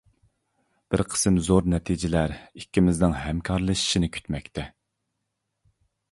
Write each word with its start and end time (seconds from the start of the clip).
بىر 0.93 1.01
قىسىم 1.09 1.35
زور 1.47 1.67
نەتىجىلەر 1.73 2.33
ئىككىمىزنىڭ 2.61 3.13
ھەمكارلىشىشىنى 3.25 4.09
كۈتمەكتە. 4.17 4.65